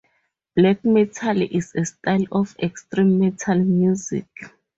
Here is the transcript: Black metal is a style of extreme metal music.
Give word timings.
Black 0.55 0.83
metal 0.83 1.43
is 1.43 1.75
a 1.75 1.85
style 1.85 2.25
of 2.31 2.55
extreme 2.57 3.19
metal 3.19 3.59
music. 3.59 4.25